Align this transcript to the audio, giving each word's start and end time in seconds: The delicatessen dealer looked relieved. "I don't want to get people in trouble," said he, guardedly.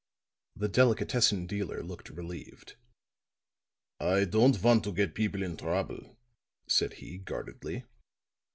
The 0.55 0.67
delicatessen 0.67 1.45
dealer 1.45 1.83
looked 1.83 2.09
relieved. 2.09 2.73
"I 3.99 4.25
don't 4.25 4.59
want 4.63 4.83
to 4.85 4.91
get 4.93 5.13
people 5.13 5.43
in 5.43 5.57
trouble," 5.57 6.17
said 6.67 6.93
he, 6.93 7.19
guardedly. 7.19 7.83